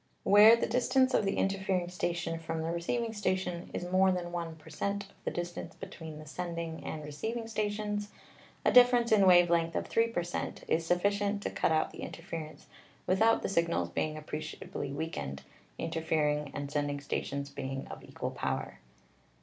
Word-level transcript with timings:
"Where 0.23 0.55
the 0.55 0.65
distance 0.65 1.13
of 1.13 1.25
the 1.25 1.37
interfering 1.37 1.87
station 1.89 2.39
from 2.39 2.63
the 2.63 2.71
receiving 2.71 3.13
station 3.13 3.69
is 3.71 3.85
more 3.85 4.11
than 4.11 4.31
1 4.31 4.55
per 4.55 4.71
cent, 4.71 5.03
of 5.03 5.15
the 5.25 5.29
dis 5.29 5.51
tance 5.51 5.75
between 5.75 6.17
the 6.17 6.25
sending 6.25 6.83
and 6.83 7.03
receiving 7.03 7.47
stations, 7.47 8.09
a 8.65 8.71
dif 8.71 8.89
ference 8.89 9.11
in 9.11 9.27
wave 9.27 9.51
length 9.51 9.75
of 9.75 9.85
3 9.85 10.07
per 10.07 10.23
cent, 10.23 10.63
is 10.67 10.87
sufficient 10.87 11.43
to 11.43 11.51
cut 11.51 11.71
out 11.71 11.91
the 11.91 12.01
interference 12.01 12.65
without 13.05 13.43
the 13.43 13.49
signals 13.49 13.89
being 13.89 14.15
appreci 14.15 14.55
ably 14.63 14.91
weakened, 14.91 15.43
interfering 15.77 16.49
and 16.51 16.71
sending 16.71 16.99
stations 16.99 17.51
being 17.51 17.85
of 17.89 18.03
equal 18.03 18.31
power." 18.31 18.79